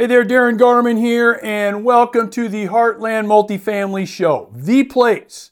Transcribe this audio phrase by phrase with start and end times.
[0.00, 5.50] Hey there, Darin Garman here, and welcome to the Heartland Multifamily Show, the place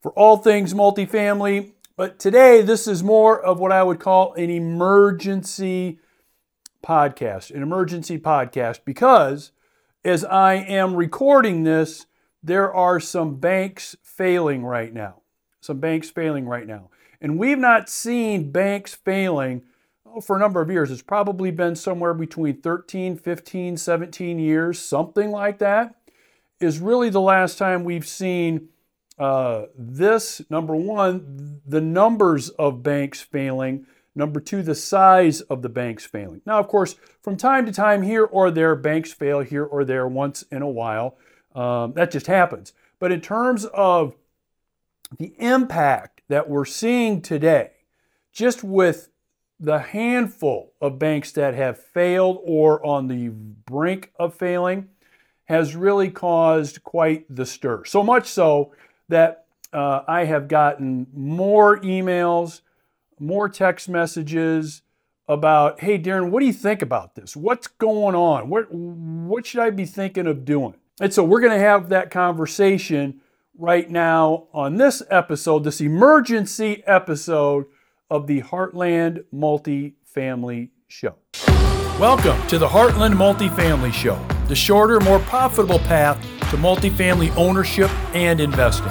[0.00, 1.72] for all things multifamily.
[1.96, 5.98] But today, this is more of what I would call an emergency
[6.86, 9.50] podcast, an emergency podcast, because
[10.04, 12.06] as I am recording this,
[12.44, 15.22] there are some banks failing right now.
[15.60, 16.90] Some banks failing right now.
[17.20, 19.62] And we've not seen banks failing
[20.22, 20.90] for a number of years.
[20.90, 25.94] It's probably been somewhere between 13, 15, 17 years, something like that,
[26.60, 28.68] is really the last time we've seen
[29.18, 30.42] uh, this.
[30.50, 33.86] Number one, the numbers of banks failing.
[34.14, 36.42] Number two, the size of the banks failing.
[36.44, 40.08] Now, of course, from time to time, here or there, banks fail here or there
[40.08, 41.16] once in a while.
[41.54, 42.72] Um, that just happens.
[42.98, 44.14] But in terms of
[45.18, 47.70] the impact that we're seeing today,
[48.32, 49.08] just with
[49.60, 54.88] the handful of banks that have failed or on the brink of failing
[55.44, 57.84] has really caused quite the stir.
[57.84, 58.72] So much so
[59.08, 62.62] that uh, I have gotten more emails,
[63.18, 64.80] more text messages
[65.28, 67.36] about, hey, Darin, what do you think about this?
[67.36, 68.48] What's going on?
[68.48, 70.74] What, what should I be thinking of doing?
[71.00, 73.20] And so we're going to have that conversation
[73.58, 77.66] right now on this episode, this emergency episode
[78.10, 81.14] of the Heartland Multifamily Show.
[82.00, 88.40] Welcome to the Heartland Multifamily Show, the shorter, more profitable path to multifamily ownership and
[88.40, 88.90] investing.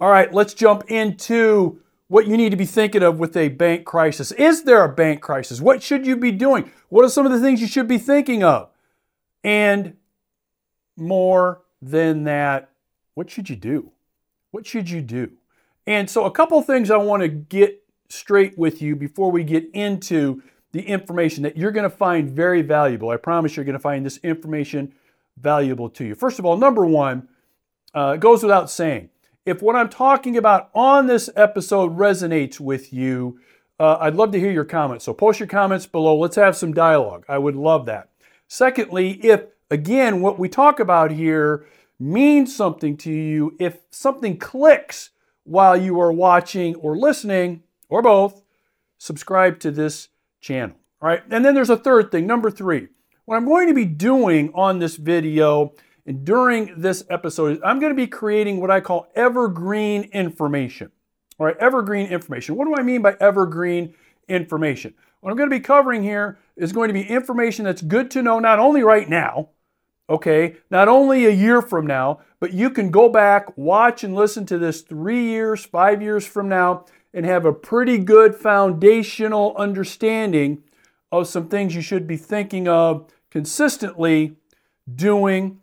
[0.00, 3.84] All right, let's jump into what you need to be thinking of with a bank
[3.84, 4.32] crisis.
[4.32, 5.60] Is there a bank crisis?
[5.60, 6.70] What should you be doing?
[6.88, 8.70] What are some of the things you should be thinking of?
[9.44, 9.96] And
[10.96, 12.70] more than that,
[13.14, 13.90] what should you do?
[14.50, 15.32] What should you do?
[15.86, 19.68] And so, a couple things I want to get straight with you before we get
[19.72, 23.10] into the information that you're going to find very valuable.
[23.10, 24.94] I promise you're going to find this information
[25.36, 26.14] valuable to you.
[26.14, 27.28] First of all, number one,
[27.94, 29.10] uh, goes without saying,
[29.46, 33.38] if what I'm talking about on this episode resonates with you,
[33.78, 35.04] uh, I'd love to hear your comments.
[35.04, 36.16] So post your comments below.
[36.18, 37.24] Let's have some dialogue.
[37.28, 38.08] I would love that.
[38.48, 41.66] Secondly, if again, what we talk about here
[41.98, 45.10] means something to you, if something clicks
[45.44, 48.42] while you are watching or listening, or both,
[48.98, 50.08] subscribe to this
[50.40, 50.76] channel.
[51.00, 51.22] All right.
[51.30, 52.88] And then there's a third thing, number three.
[53.26, 55.74] What I'm going to be doing on this video
[56.06, 60.90] and during this episode is I'm going to be creating what I call evergreen information.
[61.38, 62.56] All right, evergreen information.
[62.56, 63.94] What do I mean by evergreen
[64.28, 64.94] information?
[65.20, 68.22] What I'm going to be covering here is going to be information that's good to
[68.22, 69.48] know not only right now,
[70.08, 74.44] okay, not only a year from now, but you can go back, watch, and listen
[74.46, 80.62] to this three years, five years from now, and have a pretty good foundational understanding
[81.10, 84.36] of some things you should be thinking of consistently
[84.92, 85.60] doing,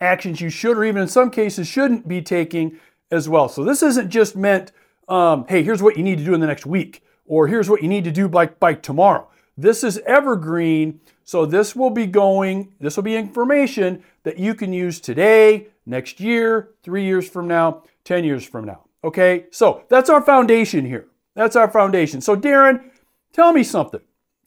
[0.00, 2.78] actions you should, or even in some cases, shouldn't be taking
[3.10, 3.48] as well.
[3.48, 4.72] So this isn't just meant,
[5.06, 7.82] um, hey, here's what you need to do in the next week, or here's what
[7.82, 9.28] you need to do by, by tomorrow.
[9.56, 14.72] This is evergreen, so this will be going, this will be information that you can
[14.72, 18.84] use today, next year, three years from now, 10 years from now.
[19.02, 21.06] Okay, so that's our foundation here.
[21.34, 22.20] That's our foundation.
[22.20, 22.90] So, Darin,
[23.32, 24.00] tell me something,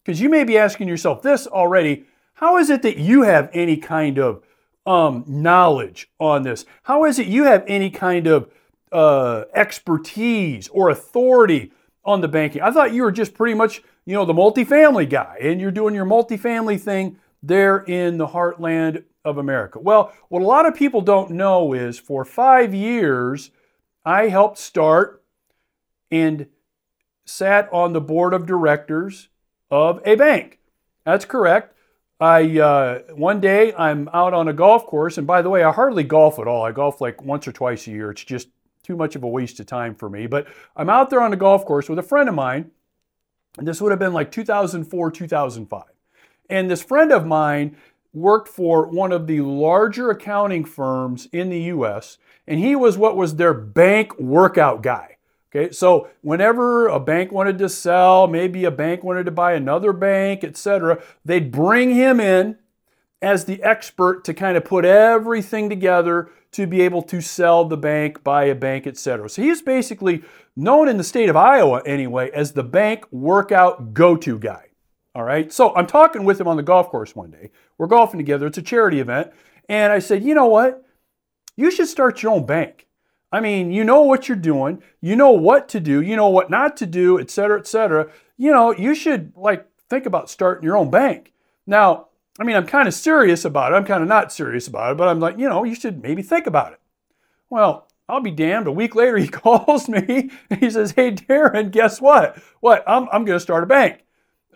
[0.03, 2.05] because you may be asking yourself this already.
[2.35, 4.43] How is it that you have any kind of
[4.85, 6.66] um, knowledge on this?
[6.83, 8.51] How is it you have any kind of
[8.91, 11.71] uh, expertise or authority
[12.05, 12.61] on the banking?
[12.61, 15.94] I thought you were just pretty much you know, the multifamily guy, and you're doing
[15.94, 19.79] your multifamily thing there in the heartland of America.
[19.79, 23.51] Well, what a lot of people don't know is for five years,
[24.06, 25.22] I helped start
[26.09, 26.47] and
[27.25, 29.28] sat on the board of directors
[29.69, 30.59] of a bank.
[31.03, 31.75] That's correct.
[32.17, 35.73] I uh, one day I'm out on a golf course, and by the way, I
[35.73, 36.63] hardly golf at all.
[36.63, 38.12] I golf like once or twice a year.
[38.12, 38.47] It's just
[38.84, 40.28] too much of a waste of time for me.
[40.28, 40.47] But
[40.78, 42.72] I'm out there on a golf course with a friend of mine,
[43.66, 45.84] this would have been like 2004, 2005.
[46.49, 47.78] And this friend of mine
[48.14, 52.17] worked for one of the larger accounting firms in the US,
[52.47, 55.17] and he was what was their bank workout guy.
[55.49, 59.93] Okay, so whenever a bank wanted to sell, maybe a bank wanted to buy another
[59.93, 62.58] bank, etc., they'd bring him in
[63.22, 67.78] as the expert to kind of put everything together to be able to sell the
[67.78, 69.29] bank, buy a bank, etc.
[69.29, 70.23] So he's basically
[70.55, 74.66] known in the state of Iowa anyway as the bank workout go-to guy.
[75.14, 75.52] All right.
[75.52, 77.49] So I'm talking with him on the golf course one day.
[77.78, 78.47] We're golfing together.
[78.47, 79.31] It's a charity event.
[79.67, 80.85] And I said, you know what?
[81.55, 82.87] You should start your own bank.
[83.31, 84.81] I mean, you know what you're doing.
[85.02, 86.02] You know what to do.
[86.02, 88.09] You know what not to do, et cetera, et cetera.
[88.37, 91.34] you know, you should like think about starting your own bank.
[91.66, 92.08] Now,
[92.39, 93.75] I mean, I'm kind of serious about it.
[93.75, 96.22] I'm kind of not serious about it, but I'm like, you know, you should maybe
[96.22, 96.79] think about it.
[97.49, 98.67] Well, I'll be damned.
[98.67, 102.41] A week later, he calls me and he says, Hey, Darin, guess what?
[102.59, 102.84] What?
[102.87, 104.03] I'm, I'm going to start a bank.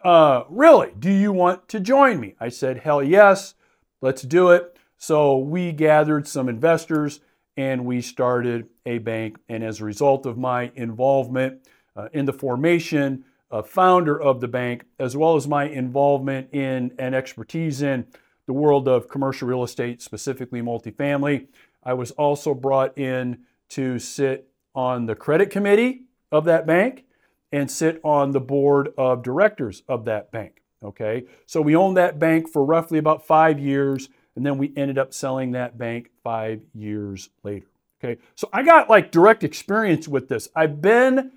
[0.03, 0.93] Uh, really?
[0.97, 2.35] Do you want to join me?
[2.39, 3.55] I said, Hell yes.
[4.01, 4.77] Let's do it.
[4.97, 7.19] So we gathered some investors
[7.57, 9.37] and we started a bank.
[9.49, 14.47] And as a result of my involvement uh, in the formation, uh, founder of the
[14.47, 18.05] bank, as well as my involvement in and expertise in
[18.47, 21.47] the world of commercial real estate, specifically multifamily,
[21.83, 23.39] I was also brought in
[23.69, 27.05] to sit on the credit committee of that bank
[27.51, 30.61] and sit on the board of directors of that bank.
[30.83, 34.97] Okay, so we owned that bank for roughly about five years, and then we ended
[34.97, 37.67] up selling that bank five years later.
[38.03, 40.49] Okay, so I got like direct experience with this.
[40.55, 41.33] I've been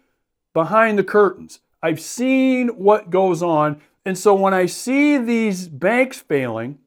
[0.55, 3.83] behind the curtains, I've seen what goes on.
[4.07, 6.79] And so when I see these banks failing,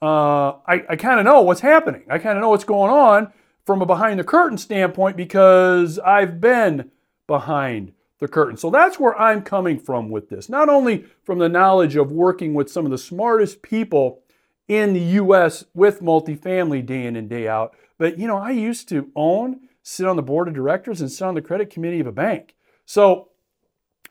[0.00, 2.04] uh, I, I kind of know what's happening.
[2.08, 3.34] I kind of know what's going on
[3.66, 6.90] from a behind the curtain standpoint because I've been
[7.26, 8.56] behind the curtain.
[8.56, 10.48] So that's where I'm coming from with this.
[10.48, 14.22] Not only from the knowledge of working with some of the smartest people
[14.68, 18.88] in the US with multifamily day in and day out, but you know, I used
[18.88, 22.06] to own, sit on the board of directors, and sit on the credit committee of
[22.06, 22.54] a bank.
[22.86, 23.29] So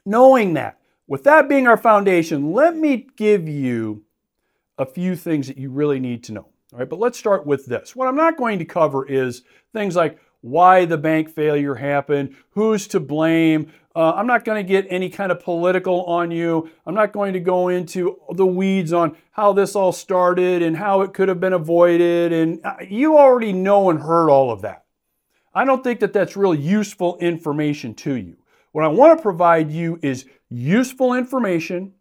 [0.09, 4.03] knowing that, with that being our foundation, let me give you
[4.77, 6.47] a few things that you really need to know.
[6.71, 7.95] All right, but let's start with this.
[7.95, 12.88] What I'm not going to cover is things like why the bank failure happened, who's
[12.89, 13.71] to blame.
[13.95, 16.69] Uh, I'm not going to get any kind of political on you.
[16.85, 21.01] I'm not going to go into the weeds on how this all started and how
[21.01, 22.31] it could have been avoided.
[22.31, 24.85] And uh, you already know and heard all of that.
[25.53, 28.38] I don't think that that's really useful information to you.
[28.71, 31.94] What I want to provide you is useful information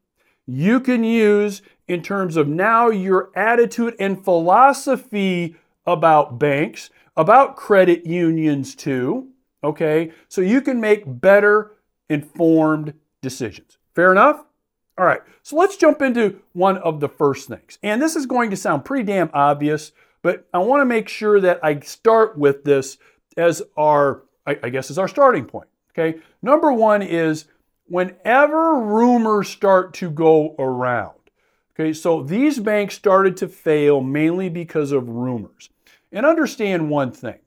[0.47, 5.57] you can use in terms of now your attitude and philosophy
[5.87, 9.29] about banks, about credit unions too.
[9.65, 11.73] Okay, so you can make better
[12.09, 13.79] informed decisions.
[13.95, 14.45] Fair enough?
[14.97, 17.79] All right, so let's jump into one of the first things.
[17.83, 19.93] And this is going to sound pretty damn obvious,
[20.23, 22.99] but I want to make sure that I start with this
[23.37, 25.69] as our, I guess, as our starting point.
[25.99, 27.47] Okay, number one is
[27.87, 31.15] whenever rumors start to go around.
[31.75, 35.71] Okay, so these banks started to fail mainly because of rumors.
[36.13, 37.39] And understand one thing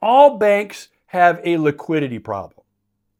[0.00, 2.64] all banks have a liquidity problem.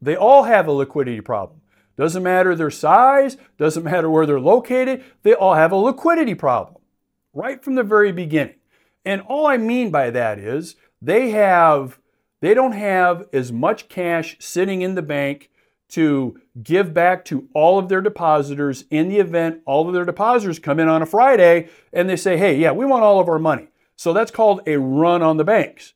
[0.00, 1.60] They all have a liquidity problem.
[1.96, 6.82] Doesn't matter their size, doesn't matter where they're located, they all have a liquidity problem
[7.32, 8.56] right from the very beginning.
[9.04, 11.98] And all I mean by that is they have
[12.42, 15.48] they don't have as much cash sitting in the bank
[15.88, 20.58] to give back to all of their depositors in the event all of their depositors
[20.58, 23.38] come in on a Friday and they say, hey, yeah, we want all of our
[23.38, 23.68] money.
[23.94, 25.94] So that's called a run on the banks.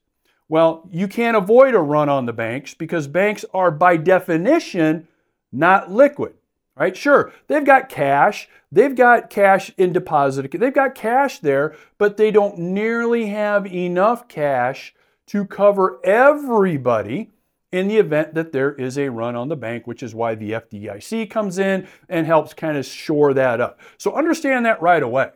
[0.49, 5.09] Well, you can't avoid a run on the banks because banks are by definition
[5.51, 6.35] not liquid,
[6.77, 6.97] right?
[6.97, 12.31] Sure, they've got cash, they've got cash in deposit, they've got cash there, but they
[12.31, 14.95] don't nearly have enough cash
[15.27, 17.31] to cover everybody
[17.73, 20.53] in the event that there is a run on the bank, which is why the
[20.53, 23.81] FDIC comes in and helps kind of shore that up.
[23.99, 25.31] So understand that right away.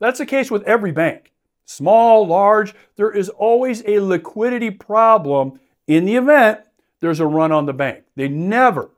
[0.00, 1.32] That's the case with every bank.
[1.64, 6.60] Small, large, there is always a liquidity problem in the event
[7.00, 8.04] there's a run on the bank.
[8.14, 8.90] They never,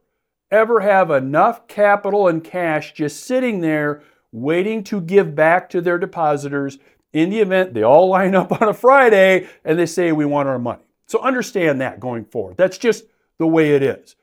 [0.50, 5.99] ever have enough capital and cash just sitting there waiting to give back to their
[5.99, 6.78] depositors
[7.12, 10.49] in the event they all line up on a Friday and they say, We want
[10.49, 10.85] our money.
[11.07, 12.57] So understand that going forward.
[12.57, 13.05] That's just
[13.38, 14.17] the way it is.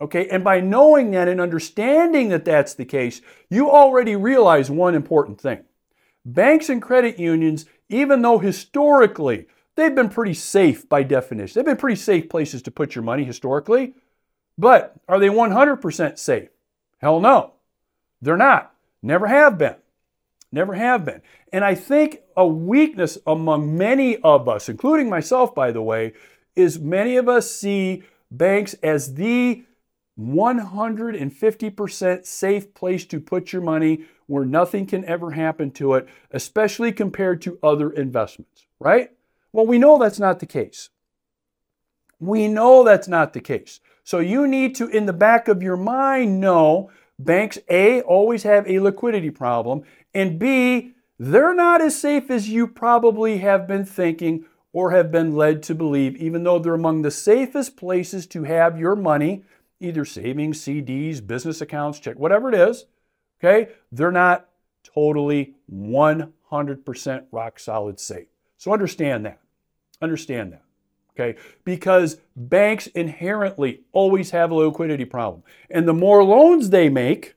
[0.00, 3.20] Okay, and by knowing that and understanding that that's the case,
[3.50, 5.64] you already realize one important thing.
[6.24, 11.76] Banks and credit unions, even though historically they've been pretty safe by definition, they've been
[11.76, 13.94] pretty safe places to put your money historically,
[14.56, 16.48] but are they 100% safe?
[16.98, 17.52] Hell no,
[18.22, 18.74] they're not.
[19.02, 19.76] Never have been.
[20.52, 21.22] Never have been.
[21.52, 26.12] And I think a weakness among many of us, including myself, by the way,
[26.56, 29.64] is many of us see banks as the
[30.18, 36.92] 150% safe place to put your money where nothing can ever happen to it, especially
[36.92, 39.10] compared to other investments, right?
[39.52, 40.90] Well, we know that's not the case.
[42.20, 43.80] We know that's not the case.
[44.04, 48.68] So you need to, in the back of your mind, know banks A, always have
[48.68, 49.82] a liquidity problem,
[50.14, 55.34] and B, they're not as safe as you probably have been thinking or have been
[55.34, 59.44] led to believe, even though they're among the safest places to have your money
[59.80, 62.84] either savings, CDs, business accounts, check, whatever it is,
[63.42, 64.48] okay, they're not
[64.94, 68.28] totally 100% rock solid safe.
[68.58, 69.40] So understand that.
[70.02, 70.62] Understand that.
[71.18, 71.38] Okay?
[71.64, 75.42] Because banks inherently always have a liquidity problem.
[75.70, 77.34] And the more loans they make,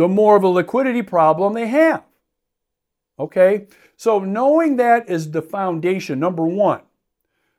[0.00, 2.02] the more of a liquidity problem they have.
[3.18, 3.66] Okay?
[3.98, 6.80] So knowing that is the foundation, number one,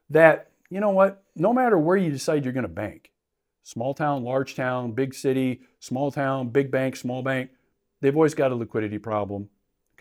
[0.09, 3.11] that, you know what, no matter where you decide you're going to bank,
[3.61, 7.51] small town, large town, big city, small town, big bank, small bank,
[7.99, 9.47] they've always got a liquidity problem.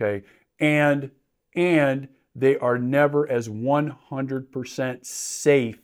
[0.01, 0.27] Okay?
[0.59, 1.11] And
[1.55, 5.83] and they are never as 100% safe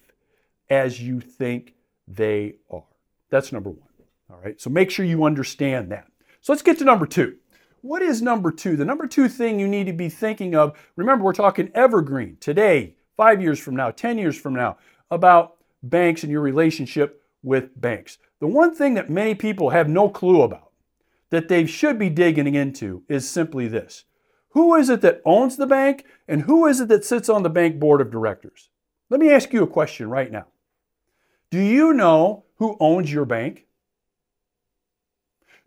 [0.70, 1.74] as you think
[2.08, 2.84] they are.
[3.28, 3.88] That's number one.
[4.30, 4.58] All right.
[4.58, 6.06] So make sure you understand that.
[6.46, 7.38] So let's get to number two.
[7.80, 8.76] What is number two?
[8.76, 12.94] The number two thing you need to be thinking of, remember, we're talking evergreen today,
[13.16, 14.76] five years from now, 10 years from now,
[15.10, 18.18] about banks and your relationship with banks.
[18.38, 20.70] The one thing that many people have no clue about
[21.30, 24.04] that they should be digging into is simply this
[24.50, 27.50] who is it that owns the bank and who is it that sits on the
[27.50, 28.70] bank board of directors?
[29.10, 30.46] Let me ask you a question right now.
[31.50, 33.65] Do you know who owns your bank?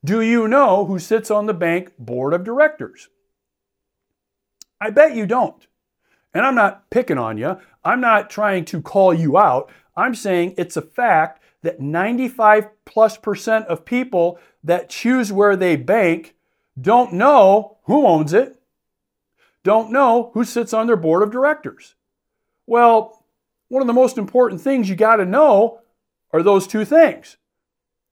[0.04, 3.10] Do you know who sits on the bank board of directors?
[4.80, 5.68] I bet you don't.
[6.34, 7.58] And I'm not picking on you.
[7.84, 9.72] I'm not trying to call you out.
[9.96, 15.76] I'm saying it's a fact that 95 plus percent of people that choose where they
[15.76, 16.36] bank
[16.80, 18.60] don't know who owns it
[19.64, 21.96] don't know who sits on their board of directors.
[22.66, 23.24] Well,
[23.68, 25.82] one of the most important things you got to know
[26.32, 27.38] are those two things.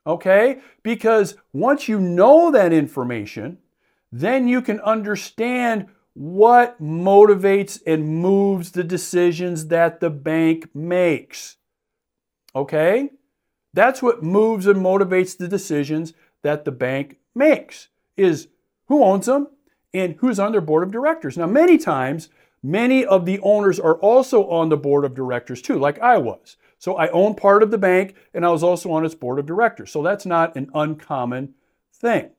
[0.07, 0.61] Okay?
[0.81, 3.57] Because once you know that information,
[4.11, 11.57] then you can understand what motivates and moves the decisions that the bank makes.
[12.55, 13.11] Okay?
[13.73, 18.47] That's what moves and motivates the decisions that the bank makes is
[18.87, 19.49] who owns them
[19.93, 21.37] and who's on their board of directors.
[21.37, 22.29] Now, many times,
[22.63, 26.57] many of the owners are also on the board of directors too, like I was.
[26.77, 29.45] So I own part of the bank and I was also on its board of
[29.45, 29.91] directors.
[29.91, 31.55] So that's not an uncommon
[31.93, 32.29] thing,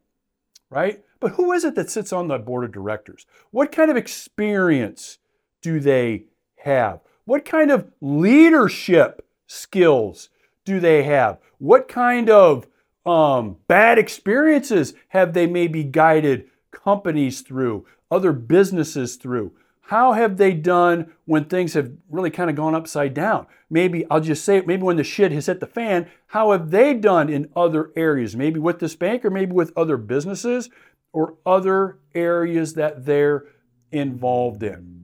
[0.71, 1.03] right?
[1.21, 3.27] But who is it that sits on the board of directors?
[3.51, 5.19] What kind of experience
[5.63, 6.25] do they
[6.59, 7.01] have?
[7.25, 10.31] What kind of leadership skills
[10.65, 11.39] do they have?
[11.59, 12.67] What kind of
[13.05, 19.53] um, bad experiences have they maybe guided companies through, other businesses through?
[19.89, 23.47] How have they done when things have really kind of gone upside down?
[23.71, 26.71] Maybe I'll just say it, maybe when the shit has hit the fan, how have
[26.71, 28.37] they done in other areas?
[28.37, 30.69] Maybe with this bank or maybe with other businesses
[31.15, 33.47] or other areas that they're
[33.91, 35.01] involved in.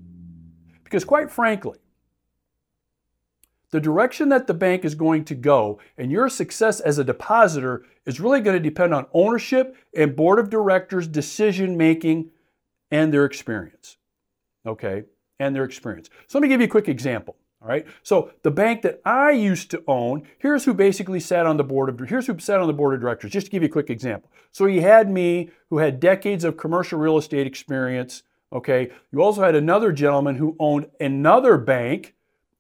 [0.85, 1.79] Because quite frankly,
[3.71, 7.87] the direction that the bank is going to go and your success as a depositor
[8.05, 12.29] is really going to depend on ownership and board of directors decision making
[12.91, 13.97] and their experience.
[14.67, 15.05] Okay,
[15.39, 16.09] and their experience.
[16.27, 17.37] So let me give you a quick example.
[17.63, 17.87] All right.
[18.03, 21.89] So the bank that I used to own, here's who basically sat on the board
[21.89, 23.33] of here's who sat on the board of directors.
[23.33, 24.31] Just to give you a quick example.
[24.53, 28.23] So you had me who had decades of commercial real estate experience.
[28.53, 28.91] Okay.
[29.11, 32.15] You also had another gentleman who owned another bank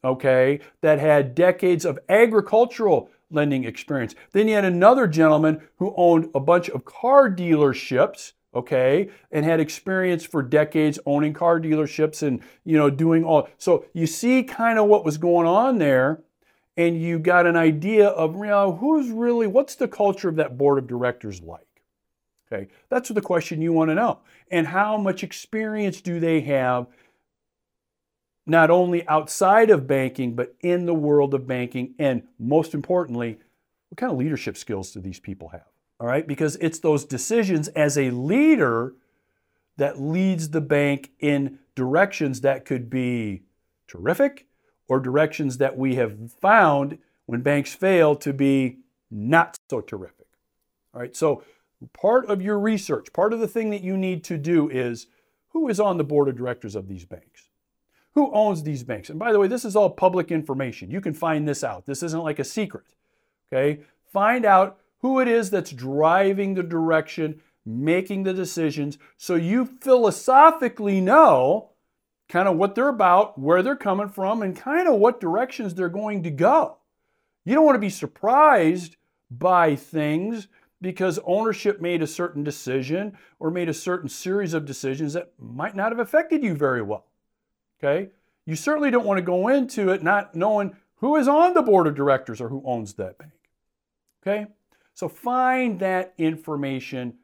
[0.04, 4.14] okay, that had decades of agricultural lending experience.
[4.32, 9.60] Then you had another gentleman who owned a bunch of car dealerships, okay, and had
[9.60, 13.48] experience for decades owning car dealerships and, you know, doing all.
[13.58, 16.22] So you see kind of what was going on there
[16.76, 20.58] and you got an idea of, you know, who's really, what's the culture of that
[20.58, 21.60] board of directors like?
[22.52, 24.20] Okay, that's the question you want to know.
[24.50, 26.86] And how much experience do they have
[28.46, 31.94] not only outside of banking, but in the world of banking.
[31.98, 33.38] And most importantly,
[33.88, 35.73] what kind of leadership skills do these people have?
[36.04, 38.92] All right, because it's those decisions as a leader
[39.78, 43.44] that leads the bank in directions that could be
[43.88, 44.46] terrific
[44.86, 48.80] or directions that we have found when banks fail to be
[49.10, 50.26] not so terrific.
[50.92, 51.42] All right, so
[51.94, 55.06] part of your research, part of the thing that you need to do is
[55.54, 57.48] who is on the board of directors of these banks?
[58.12, 59.08] who owns these banks.
[59.08, 60.90] And by the way, this is all public information.
[60.90, 61.86] You can find this out.
[61.86, 62.84] This isn't like a secret.
[63.50, 63.80] Okay?
[64.12, 70.98] Find out who it is that's driving the direction, making the decisions, so you philosophically
[70.98, 71.68] know
[72.30, 75.90] kind of what they're about, where they're coming from, and kind of what directions they're
[75.90, 76.78] going to go.
[77.44, 78.96] You don't want to be surprised
[79.30, 80.48] by things
[80.80, 85.76] because ownership made a certain decision or made a certain series of decisions that might
[85.76, 87.04] not have affected you very well.
[87.78, 88.08] Okay?
[88.46, 91.86] You certainly don't want to go into it not knowing who is on the board
[91.86, 93.32] of directors or who owns that bank.
[94.22, 94.46] Okay?
[94.94, 97.14] So find that information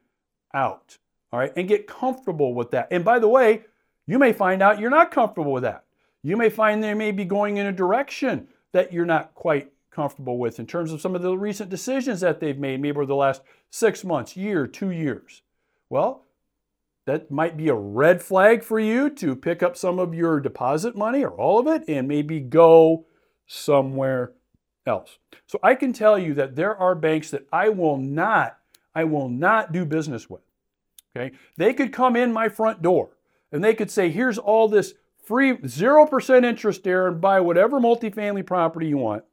[0.53, 0.97] out.
[1.31, 1.53] All right?
[1.55, 2.89] And get comfortable with that.
[2.91, 3.63] And by the way,
[4.05, 5.85] you may find out you're not comfortable with that.
[6.23, 10.37] You may find they may be going in a direction that you're not quite comfortable
[10.37, 13.15] with in terms of some of the recent decisions that they've made, maybe over the
[13.15, 15.41] last six months, year, two years.
[15.89, 16.25] Well,
[17.05, 20.95] that might be a red flag for you to pick up some of your deposit
[20.95, 23.05] money or all of it and maybe go
[23.47, 24.33] somewhere
[24.85, 25.17] else.
[25.47, 28.57] So I can tell you that there are banks that I will not
[28.93, 30.41] I will not do business with.
[31.15, 31.33] Okay?
[31.55, 33.11] They could come in my front door
[33.51, 38.45] and they could say, "Here's all this free 0% interest there and buy whatever multifamily
[38.45, 39.23] property you want."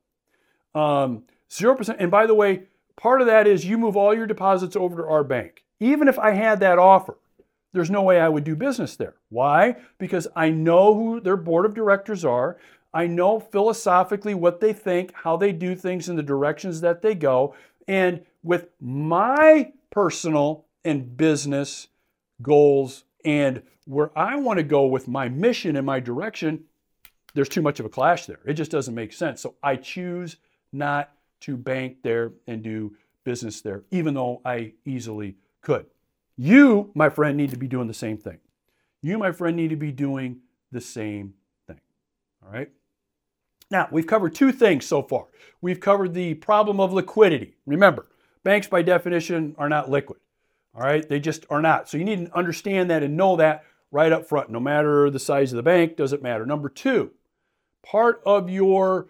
[0.74, 2.64] Um, 0% and by the way,
[2.96, 5.64] part of that is you move all your deposits over to our bank.
[5.80, 7.16] Even if I had that offer,
[7.72, 9.14] there's no way I would do business there.
[9.28, 9.76] Why?
[9.98, 12.56] Because I know who their board of directors are.
[12.92, 17.14] I know philosophically what they think, how they do things in the directions that they
[17.14, 17.54] go.
[17.86, 21.88] And with my personal and business
[22.40, 26.64] goals and where I want to go with my mission and my direction,
[27.34, 28.40] there's too much of a clash there.
[28.46, 29.40] It just doesn't make sense.
[29.40, 30.36] So I choose
[30.72, 35.86] not to bank there and do business there, even though I easily could.
[36.36, 38.38] You, my friend, need to be doing the same thing.
[39.02, 40.38] You, my friend, need to be doing
[40.72, 41.34] the same
[41.66, 41.80] thing.
[42.44, 42.70] All right?
[43.70, 45.26] Now, we've covered two things so far.
[45.60, 47.54] We've covered the problem of liquidity.
[47.66, 48.06] Remember,
[48.42, 50.20] banks by definition are not liquid.
[50.74, 51.06] All right?
[51.06, 51.88] They just are not.
[51.88, 54.50] So you need to understand that and know that right up front.
[54.50, 56.46] No matter the size of the bank, doesn't matter.
[56.46, 57.10] Number two,
[57.84, 59.08] part of your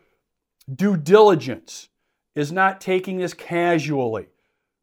[0.72, 1.88] due diligence
[2.34, 4.26] is not taking this casually.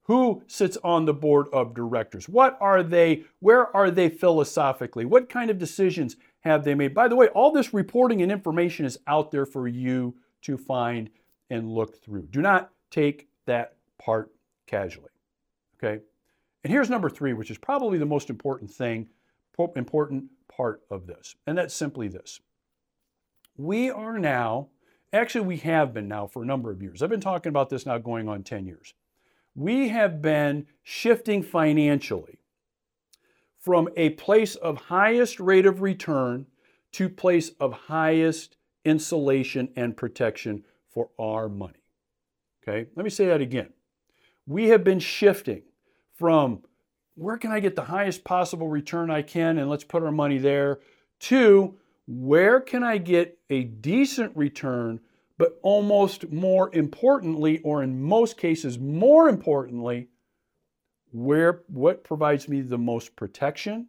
[0.04, 2.30] Who sits on the board of directors?
[2.30, 3.24] What are they?
[3.40, 5.04] Where are they philosophically?
[5.04, 6.16] What kind of decisions
[6.46, 6.94] have they made?
[6.94, 11.10] By the way, all this reporting and information is out there for you to find
[11.50, 12.28] and look through.
[12.32, 14.32] Do not take that part
[14.68, 15.10] casually.
[15.78, 16.02] Okay?
[16.64, 19.08] And here's number three, which is probably the most important thing,
[19.76, 21.36] important part of this.
[21.46, 22.40] And that's simply this.
[23.58, 24.70] We are now,
[25.14, 27.02] actually, we have been now for a number of years.
[27.02, 28.94] I've been talking about this now going on 10 years
[29.56, 32.40] we have been shifting financially
[33.66, 36.46] from a place of highest rate of return
[36.92, 41.84] to place of highest insulation and protection for our money.
[42.62, 43.70] Okay, let me say that again.
[44.46, 45.64] We have been shifting
[46.14, 46.62] from
[47.16, 50.38] where can I get the highest possible return I can and let's put our money
[50.38, 50.80] there
[51.22, 51.76] to
[52.08, 55.00] where can I get a decent return
[55.38, 60.08] but almost more importantly, or in most cases more importantly,
[61.16, 63.88] where what provides me the most protection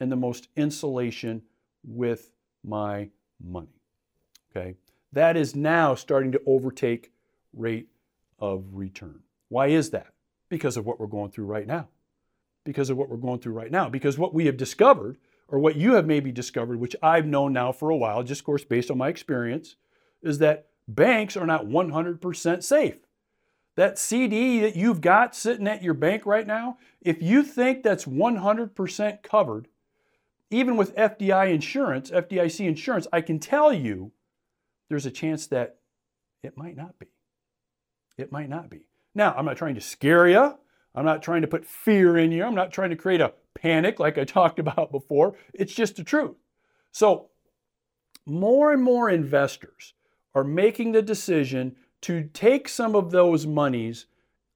[0.00, 1.40] and the most insulation
[1.82, 2.30] with
[2.62, 3.08] my
[3.42, 3.80] money.
[4.50, 4.74] Okay?
[5.12, 7.10] That is now starting to overtake
[7.54, 7.88] rate
[8.38, 9.20] of return.
[9.48, 10.08] Why is that?
[10.50, 11.88] Because of what we're going through right now.
[12.64, 13.88] Because of what we're going through right now.
[13.88, 15.16] Because what we have discovered,
[15.48, 18.44] or what you have maybe discovered, which I've known now for a while, just of
[18.44, 19.76] course based on my experience,
[20.22, 22.96] is that banks are not 100% safe.
[23.78, 28.06] That CD that you've got sitting at your bank right now, if you think that's
[28.06, 29.68] 100% covered,
[30.50, 34.10] even with FDI insurance, FDIC insurance, I can tell you
[34.88, 35.76] there's a chance that
[36.42, 37.06] it might not be.
[38.16, 38.80] It might not be.
[39.14, 40.58] Now, I'm not trying to scare you.
[40.96, 42.42] I'm not trying to put fear in you.
[42.42, 45.36] I'm not trying to create a panic like I talked about before.
[45.54, 46.34] It's just the truth.
[46.90, 47.28] So,
[48.26, 49.94] more and more investors
[50.34, 54.06] are making the decision to take some of those monies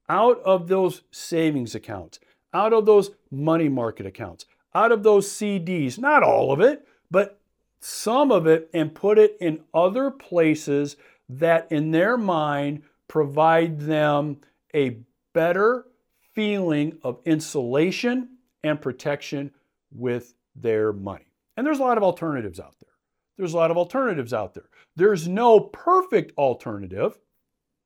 [0.09, 2.21] out of those savings accounts,
[2.53, 7.41] out of those money market accounts, out of those CDs, not all of it, but
[7.81, 10.97] some of it, and put it in other places
[11.29, 14.39] that in their mind provide them
[14.75, 14.99] a
[15.33, 15.87] better
[16.35, 18.29] feeling of insulation
[18.63, 19.51] and protection
[19.91, 21.27] with their money.
[21.57, 22.93] And there's a lot of alternatives out there.
[23.37, 24.69] There's a lot of alternatives out there.
[24.97, 27.19] There's no perfect alternative,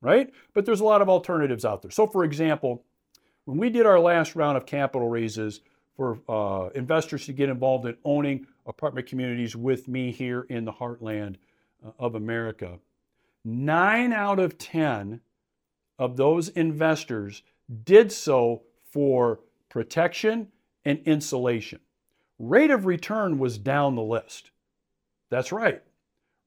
[0.01, 0.31] right?
[0.53, 1.91] But there's a lot of alternatives out there.
[1.91, 2.83] So, for example,
[3.45, 5.61] when we did our last round of capital raises
[5.95, 10.73] for uh, investors to get involved in owning apartment communities with me here in the
[10.73, 11.35] heartland
[11.85, 12.79] uh, of America,
[13.43, 15.21] nine out of 10
[15.97, 17.41] of those investors
[17.83, 20.47] did so for protection
[20.85, 21.79] and insulation.
[22.39, 24.51] Rate of return was down the list.
[25.29, 25.81] That's right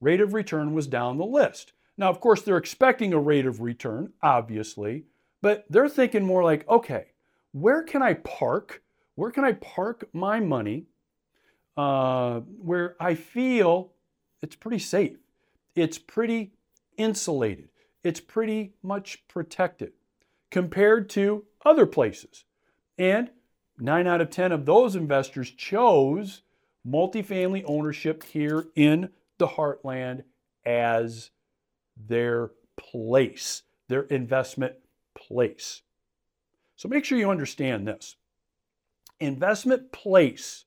[0.00, 1.72] rate of return was down the list.
[2.00, 5.04] Now, of course, they're expecting a rate of return, obviously,
[5.42, 7.08] but they're thinking more like, okay,
[7.52, 8.82] where can I park?
[9.16, 10.86] Where can I park my money
[11.76, 13.92] uh, where I feel
[14.40, 15.18] it's pretty safe?
[15.74, 16.54] It's pretty
[16.96, 17.68] insulated.
[18.02, 19.92] It's pretty much protected.
[20.50, 22.44] compared to other places.
[22.96, 23.30] And
[23.78, 26.42] nine out of 10 of those investors chose
[26.88, 30.24] multifamily ownership here in the heartland
[30.64, 31.30] as
[32.08, 34.74] their place, their investment
[35.14, 35.82] place.
[36.76, 38.16] So make sure you understand this.
[39.18, 40.64] Investment place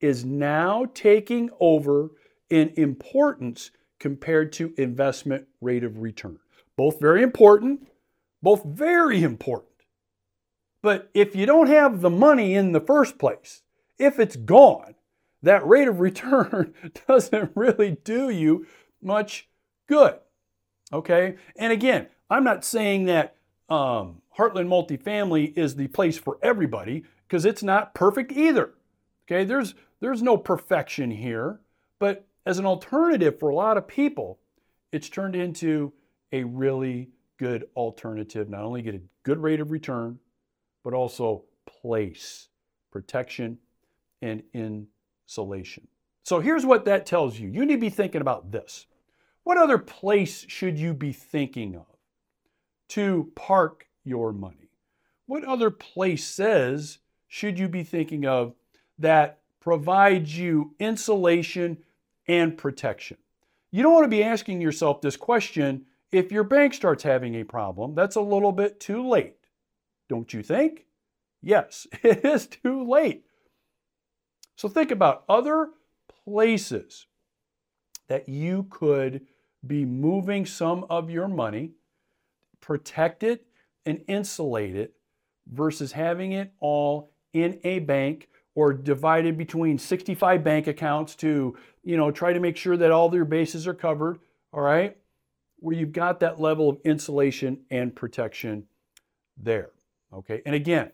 [0.00, 2.10] is now taking over
[2.48, 6.38] in importance compared to investment rate of return.
[6.76, 7.88] Both very important,
[8.42, 9.72] both very important.
[10.82, 13.62] But if you don't have the money in the first place,
[13.98, 14.94] if it's gone,
[15.42, 16.74] that rate of return
[17.08, 18.66] doesn't really do you
[19.02, 19.48] much
[19.88, 20.18] good.
[20.92, 21.36] Okay?
[21.56, 23.36] And again, I'm not saying that
[23.68, 28.74] um, Heartland Multifamily is the place for everybody because it's not perfect either.
[29.26, 29.44] Okay?
[29.44, 31.60] There's, there's no perfection here.
[31.98, 34.38] But as an alternative for a lot of people,
[34.92, 35.92] it's turned into
[36.32, 38.48] a really good alternative.
[38.48, 40.18] Not only get a good rate of return,
[40.84, 42.48] but also place,
[42.92, 43.58] protection,
[44.22, 45.86] and insulation.
[46.22, 47.48] So here's what that tells you.
[47.48, 48.86] You need to be thinking about this.
[49.46, 51.86] What other place should you be thinking of
[52.88, 54.72] to park your money?
[55.26, 58.56] What other places should you be thinking of
[58.98, 61.78] that provides you insulation
[62.26, 63.18] and protection?
[63.70, 67.44] You don't want to be asking yourself this question if your bank starts having a
[67.44, 67.94] problem.
[67.94, 69.36] That's a little bit too late.
[70.08, 70.86] Don't you think?
[71.40, 73.24] Yes, it is too late.
[74.56, 75.68] So think about other
[76.24, 77.06] places
[78.08, 79.24] that you could
[79.66, 81.72] be moving some of your money,
[82.60, 83.46] protect it
[83.84, 84.94] and insulate it
[85.52, 91.96] versus having it all in a bank or divided between 65 bank accounts to, you
[91.96, 94.18] know, try to make sure that all their bases are covered,
[94.52, 94.96] all right?
[95.58, 98.64] Where you've got that level of insulation and protection
[99.36, 99.70] there.
[100.12, 100.90] Okay, and again,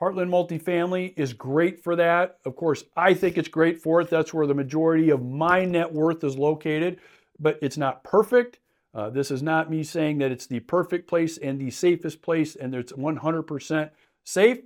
[0.00, 2.38] Heartland Multifamily is great for that.
[2.44, 4.10] Of course, I think it's great for it.
[4.10, 6.98] That's where the majority of my net worth is located,
[7.38, 8.58] but it's not perfect.
[8.94, 12.56] Uh, this is not me saying that it's the perfect place and the safest place
[12.56, 13.90] and it's 100%
[14.24, 14.58] safe.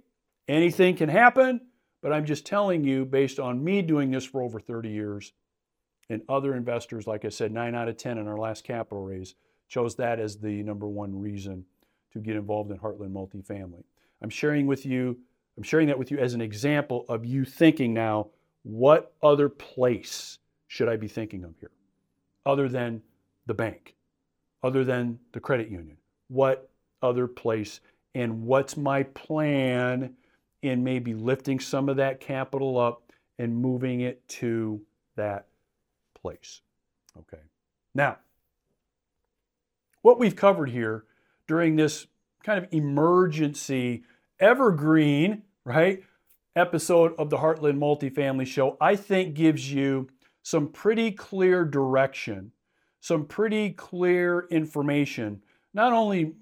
[0.49, 1.61] Anything can happen,
[2.03, 5.33] but I'm just telling you, based on me doing this for over 30 years
[6.09, 9.35] and other investors, like I said, nine out of 10 in our last capital raise,
[9.69, 11.65] chose that as the number one reason
[12.13, 13.85] to get involved in Heartland Multifamily.
[14.23, 15.19] I'm sharing with you,
[15.57, 18.29] I'm sharing that with you as an example of you thinking now,
[18.63, 21.71] what other place should I be thinking of here?
[22.47, 23.03] Other than
[23.47, 23.95] the bank,
[24.63, 25.97] other than the credit union.
[26.29, 26.71] What
[27.03, 27.81] other place?
[28.15, 30.15] And what's my plan
[30.63, 33.03] in maybe lifting some of that capital up
[33.39, 34.81] and moving it to
[35.17, 35.47] that
[36.15, 36.61] place?
[37.19, 37.43] Okay.
[37.95, 38.19] Now,
[40.03, 41.05] what we've covered here
[41.47, 42.07] during this
[42.43, 44.05] kind of emergency,
[44.39, 46.03] evergreen, right,
[46.57, 50.09] episode of the Heartland Multifamily Show, I think gives you
[50.43, 52.53] some pretty clear direction,
[53.01, 55.43] some pretty clear information,
[55.75, 56.35] not only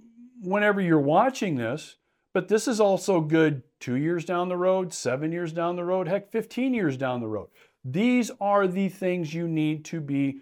[0.43, 1.97] whenever you're watching this,
[2.33, 6.09] but this is also good two years down the road, seven years down the road,
[6.09, 7.49] heck, 15 years down the road.
[7.85, 10.41] These are the things you need to be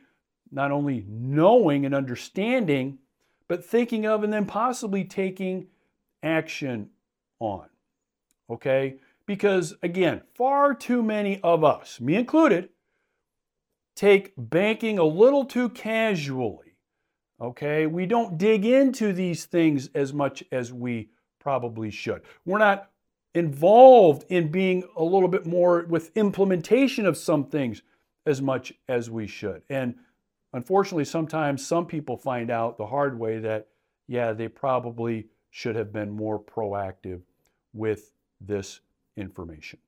[0.51, 2.99] not only knowing and understanding,
[3.49, 5.69] but thinking of and then possibly taking
[6.23, 6.91] action
[7.39, 7.69] on.
[8.51, 8.97] Okay?
[9.27, 12.69] Because again, far too many of us, me included,
[13.97, 16.77] take banking a little too casually.
[17.41, 17.87] Okay?
[17.87, 21.09] We don't dig into these things as much as we
[21.41, 22.23] probably should.
[22.45, 22.91] We're not
[23.35, 27.83] involved in being a little bit more with implementation of some things
[28.25, 29.63] as much as we should.
[29.69, 29.97] And
[30.57, 33.69] Unfortunately, sometimes some people find out the hard way that,
[34.09, 37.21] yeah, they probably should have been more proactive
[37.75, 38.81] with this
[39.19, 39.79] information.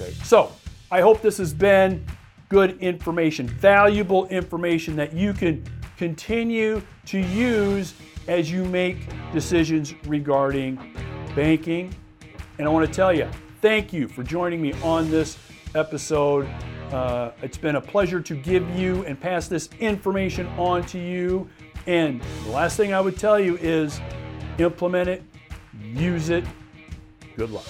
[0.00, 0.50] Okay, so
[0.90, 2.06] I hope this has been
[2.48, 5.64] good information, valuable information that you can
[5.96, 7.94] continue to use
[8.26, 10.76] as you make decisions regarding
[11.34, 11.94] banking.
[12.58, 13.28] And I want to tell you,
[13.60, 15.38] thank you for joining me on this
[15.74, 16.48] episode
[16.92, 21.48] uh, it's been a pleasure to give you and pass this information on to you.
[21.86, 24.00] And the last thing I would tell you is
[24.58, 25.22] implement it,
[25.80, 26.44] use it.
[27.36, 27.66] Good luck.